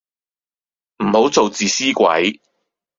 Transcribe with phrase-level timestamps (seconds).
[1.05, 2.41] 唔好做自私鬼